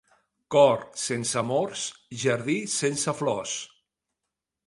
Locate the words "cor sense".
0.53-1.37